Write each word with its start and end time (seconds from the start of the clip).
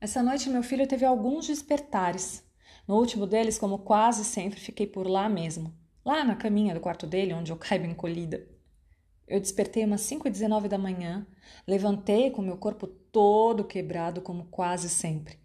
Essa 0.00 0.22
noite 0.22 0.48
meu 0.48 0.62
filho 0.62 0.88
teve 0.88 1.04
alguns 1.04 1.46
despertares. 1.46 2.42
No 2.88 2.96
último 2.96 3.26
deles, 3.26 3.58
como 3.58 3.80
quase 3.80 4.24
sempre, 4.24 4.58
fiquei 4.58 4.86
por 4.86 5.06
lá 5.06 5.28
mesmo, 5.28 5.72
lá 6.04 6.24
na 6.24 6.34
caminha 6.34 6.74
do 6.74 6.80
quarto 6.80 7.06
dele, 7.06 7.34
onde 7.34 7.52
eu 7.52 7.56
caibo 7.56 7.86
encolhida. 7.86 8.48
Eu 9.28 9.38
despertei 9.38 9.84
umas 9.84 10.00
5 10.00 10.26
e 10.26 10.30
19 10.30 10.68
da 10.68 10.78
manhã, 10.78 11.26
levantei 11.66 12.30
com 12.30 12.42
meu 12.42 12.56
corpo 12.56 12.86
todo 12.86 13.62
quebrado, 13.62 14.22
como 14.22 14.46
quase 14.46 14.88
sempre. 14.88 15.38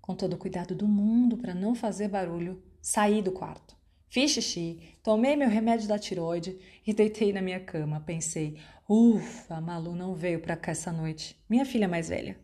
Com 0.00 0.16
todo 0.16 0.32
o 0.32 0.38
cuidado 0.38 0.74
do 0.74 0.88
mundo 0.88 1.36
para 1.36 1.54
não 1.54 1.74
fazer 1.74 2.08
barulho, 2.08 2.60
saí 2.80 3.20
do 3.20 3.30
quarto. 3.30 3.75
Fiz 4.08 4.30
xixi, 4.30 4.96
tomei 5.02 5.36
meu 5.36 5.48
remédio 5.48 5.88
da 5.88 5.98
tiroide 5.98 6.58
e 6.86 6.94
deitei 6.94 7.32
na 7.32 7.42
minha 7.42 7.60
cama. 7.60 8.00
Pensei, 8.00 8.58
ufa, 8.88 9.60
Malu 9.60 9.94
não 9.94 10.14
veio 10.14 10.40
para 10.40 10.56
cá 10.56 10.72
essa 10.72 10.92
noite, 10.92 11.36
minha 11.48 11.64
filha 11.64 11.88
mais 11.88 12.08
velha. 12.08 12.38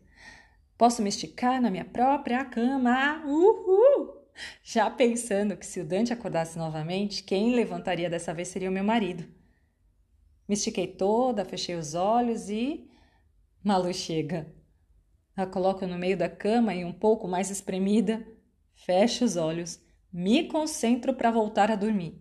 Posso 0.77 1.01
me 1.01 1.09
esticar 1.09 1.61
na 1.61 1.71
minha 1.71 1.85
própria 1.85 2.45
cama. 2.45 3.23
Uhul! 3.25 4.23
Já 4.62 4.91
pensando 4.91 5.57
que 5.57 5.65
se 5.65 5.80
o 5.80 5.85
Dante 5.85 6.12
acordasse 6.12 6.59
novamente, 6.59 7.23
quem 7.23 7.55
levantaria 7.55 8.10
dessa 8.10 8.35
vez 8.35 8.49
seria 8.49 8.69
o 8.69 8.73
meu 8.73 8.83
marido. 8.83 9.24
Me 10.49 10.55
estiquei 10.55 10.87
toda, 10.87 11.45
fechei 11.45 11.77
os 11.77 11.95
olhos 11.95 12.49
e. 12.49 12.91
Malu 13.63 13.95
chega. 13.95 14.52
A 15.37 15.47
coloco 15.47 15.87
no 15.87 15.97
meio 15.97 16.16
da 16.16 16.29
cama 16.29 16.74
e 16.74 16.85
um 16.85 16.93
pouco 16.93 17.29
mais 17.29 17.51
espremida, 17.51 18.27
fecho 18.74 19.24
os 19.24 19.37
olhos, 19.37 19.80
me 20.12 20.48
concentro 20.48 21.15
para 21.15 21.30
voltar 21.30 21.71
a 21.71 21.77
dormir. 21.77 22.21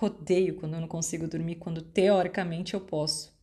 Odeio 0.00 0.56
quando 0.56 0.74
eu 0.74 0.80
não 0.80 0.88
consigo 0.88 1.28
dormir 1.28 1.56
quando 1.56 1.82
teoricamente 1.82 2.74
eu 2.74 2.80
posso. 2.80 3.38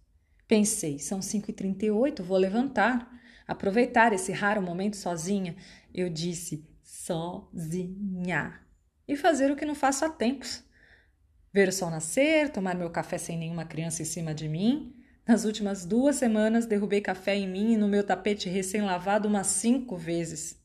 Pensei, 0.47 0.97
são 0.97 1.19
5h38, 1.19 2.21
vou 2.23 2.37
levantar 2.37 3.17
aproveitar 3.47 4.11
esse 4.11 4.31
raro 4.31 4.61
momento 4.61 4.97
sozinha, 4.97 5.55
eu 5.93 6.09
disse 6.09 6.67
sozinha. 6.83 8.59
E 9.07 9.15
fazer 9.15 9.49
o 9.49 9.55
que 9.55 9.65
não 9.65 9.73
faço 9.73 10.03
há 10.03 10.09
tempos. 10.09 10.63
Ver 11.53 11.69
o 11.69 11.71
sol 11.71 11.89
nascer, 11.89 12.51
tomar 12.51 12.75
meu 12.75 12.89
café 12.89 13.17
sem 13.17 13.37
nenhuma 13.37 13.63
criança 13.63 14.01
em 14.01 14.05
cima 14.05 14.33
de 14.33 14.49
mim. 14.49 14.93
Nas 15.25 15.45
últimas 15.45 15.85
duas 15.85 16.17
semanas, 16.17 16.65
derrubei 16.65 16.99
café 16.99 17.35
em 17.35 17.47
mim 17.47 17.73
e 17.73 17.77
no 17.77 17.87
meu 17.87 18.03
tapete 18.03 18.49
recém-lavado 18.49 19.27
umas 19.27 19.47
cinco 19.47 19.95
vezes. 19.95 20.61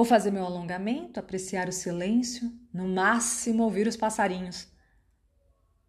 Vou 0.00 0.06
fazer 0.06 0.30
meu 0.30 0.46
alongamento, 0.46 1.20
apreciar 1.20 1.68
o 1.68 1.72
silêncio, 1.72 2.50
no 2.72 2.88
máximo 2.88 3.64
ouvir 3.64 3.86
os 3.86 3.98
passarinhos. 3.98 4.66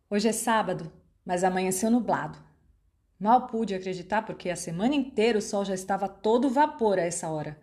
Hoje 0.10 0.28
é 0.28 0.34
sábado, 0.34 0.92
mas 1.24 1.46
amanheceu 1.46 1.90
nublado. 1.90 2.38
Mal 3.18 3.48
pude 3.48 3.74
acreditar 3.74 4.24
porque 4.24 4.50
a 4.50 4.56
semana 4.58 4.96
inteira 4.96 5.38
o 5.40 5.42
sol 5.42 5.64
já 5.64 5.74
estava 5.74 6.10
todo 6.10 6.50
vapor 6.50 7.00
a 7.00 7.04
essa 7.04 7.30
hora. 7.30 7.58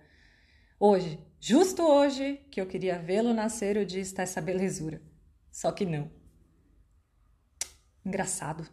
Hoje, 0.80 1.22
justo 1.38 1.82
hoje, 1.82 2.40
que 2.50 2.62
eu 2.62 2.66
queria 2.66 2.98
vê-lo 2.98 3.34
nascer, 3.34 3.76
o 3.76 3.84
dia 3.84 4.00
está 4.00 4.22
essa 4.22 4.40
belezura. 4.40 5.02
Só 5.52 5.70
que 5.70 5.84
não. 5.84 6.10
Engraçado. 8.02 8.66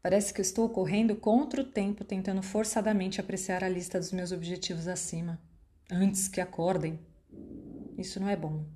Parece 0.00 0.32
que 0.32 0.40
eu 0.40 0.44
estou 0.44 0.68
correndo 0.68 1.16
contra 1.16 1.60
o 1.60 1.64
tempo, 1.64 2.04
tentando 2.04 2.40
forçadamente 2.40 3.20
apreciar 3.20 3.64
a 3.64 3.68
lista 3.68 3.98
dos 3.98 4.12
meus 4.12 4.30
objetivos 4.30 4.86
acima, 4.86 5.42
antes 5.90 6.28
que 6.28 6.40
acordem. 6.40 6.98
Isso 7.96 8.20
não 8.20 8.28
é 8.28 8.36
bom. 8.36 8.66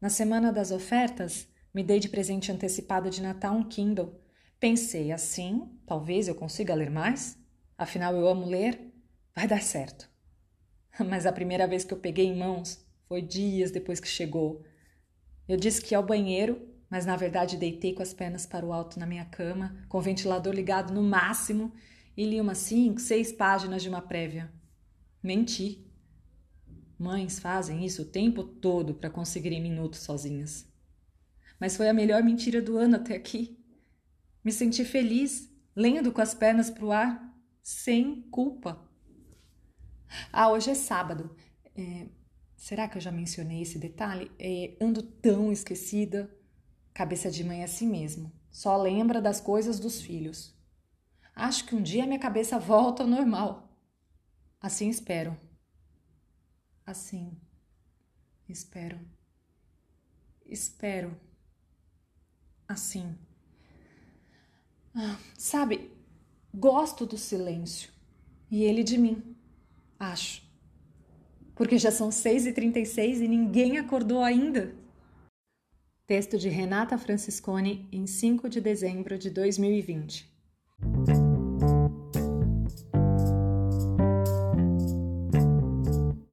Na 0.00 0.08
semana 0.08 0.52
das 0.52 0.70
ofertas, 0.70 1.48
me 1.74 1.82
dei 1.82 1.98
de 1.98 2.08
presente 2.08 2.52
antecipado 2.52 3.10
de 3.10 3.20
Natal 3.20 3.54
um 3.54 3.64
Kindle 3.64 4.20
Pensei 4.60 5.12
assim, 5.12 5.70
talvez 5.86 6.26
eu 6.26 6.34
consiga 6.34 6.74
ler 6.74 6.90
mais, 6.90 7.38
afinal 7.76 8.12
eu 8.16 8.26
amo 8.26 8.44
ler, 8.44 8.92
vai 9.32 9.46
dar 9.46 9.62
certo. 9.62 10.10
Mas 11.08 11.26
a 11.26 11.32
primeira 11.32 11.66
vez 11.66 11.84
que 11.84 11.94
eu 11.94 11.98
peguei 11.98 12.26
em 12.26 12.36
mãos 12.36 12.84
foi 13.06 13.22
dias 13.22 13.70
depois 13.70 14.00
que 14.00 14.08
chegou. 14.08 14.64
Eu 15.48 15.56
disse 15.56 15.80
que 15.80 15.94
ia 15.94 15.98
ao 15.98 16.04
banheiro, 16.04 16.60
mas 16.90 17.06
na 17.06 17.16
verdade 17.16 17.56
deitei 17.56 17.94
com 17.94 18.02
as 18.02 18.12
pernas 18.12 18.44
para 18.44 18.66
o 18.66 18.72
alto 18.72 18.98
na 18.98 19.06
minha 19.06 19.24
cama, 19.24 19.76
com 19.88 19.98
o 19.98 20.02
ventilador 20.02 20.52
ligado 20.52 20.92
no 20.92 21.02
máximo, 21.02 21.72
e 22.16 22.24
li 22.24 22.40
umas 22.40 22.58
cinco, 22.58 23.00
seis 23.00 23.30
páginas 23.30 23.82
de 23.82 23.88
uma 23.88 24.02
prévia. 24.02 24.52
Menti. 25.22 25.84
Mães 26.98 27.38
fazem 27.38 27.84
isso 27.84 28.02
o 28.02 28.06
tempo 28.06 28.42
todo 28.42 28.94
para 28.94 29.10
conseguirem 29.10 29.60
minutos 29.60 30.00
sozinhas. 30.00 30.66
Mas 31.60 31.76
foi 31.76 31.88
a 31.88 31.94
melhor 31.94 32.22
mentira 32.22 32.62
do 32.62 32.76
ano 32.76 32.96
até 32.96 33.14
aqui. 33.14 33.58
Me 34.44 34.52
senti 34.52 34.84
feliz, 34.84 35.50
lendo 35.74 36.12
com 36.12 36.20
as 36.20 36.34
pernas 36.34 36.70
para 36.70 36.84
o 36.84 36.92
ar, 36.92 37.34
sem 37.62 38.22
culpa. 38.30 38.88
Ah, 40.32 40.50
hoje 40.50 40.70
é 40.70 40.74
sábado. 40.74 41.34
É, 41.76 42.06
será 42.56 42.88
que 42.88 42.96
eu 42.96 43.00
já 43.00 43.12
mencionei 43.12 43.62
esse 43.62 43.78
detalhe? 43.78 44.30
É, 44.38 44.76
ando 44.80 45.02
tão 45.02 45.52
esquecida. 45.52 46.34
Cabeça 46.94 47.30
de 47.30 47.44
mãe 47.44 47.60
é 47.60 47.64
assim 47.64 47.88
mesmo. 47.88 48.32
Só 48.50 48.76
lembra 48.76 49.20
das 49.20 49.40
coisas 49.40 49.78
dos 49.78 50.00
filhos. 50.00 50.56
Acho 51.34 51.64
que 51.66 51.76
um 51.76 51.82
dia 51.82 52.06
minha 52.06 52.18
cabeça 52.18 52.58
volta 52.58 53.02
ao 53.02 53.08
normal. 53.08 53.67
Assim 54.60 54.88
espero. 54.88 55.36
Assim 56.84 57.36
espero. 58.48 58.98
Espero. 60.46 61.16
Assim. 62.66 63.14
Ah, 64.94 65.18
sabe, 65.36 65.90
gosto 66.52 67.06
do 67.06 67.18
silêncio. 67.18 67.90
E 68.50 68.64
ele 68.64 68.82
de 68.82 68.96
mim, 68.96 69.36
acho. 69.98 70.42
Porque 71.54 71.78
já 71.78 71.90
são 71.90 72.08
6h36 72.08 73.20
e 73.20 73.28
ninguém 73.28 73.78
acordou 73.78 74.22
ainda. 74.22 74.74
Texto 76.06 76.38
de 76.38 76.48
Renata 76.48 76.96
Franciscone 76.96 77.86
em 77.92 78.06
5 78.06 78.48
de 78.48 78.60
dezembro 78.60 79.18
de 79.18 79.28
2020. 79.28 80.37